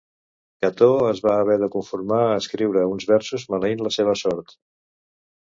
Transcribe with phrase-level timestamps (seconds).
[0.63, 4.59] Cató es va haver de conformar a escriure uns versos maleint la seva sort.